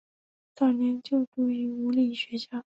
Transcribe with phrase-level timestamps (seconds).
[0.55, 2.63] 早年就读于武岭学校。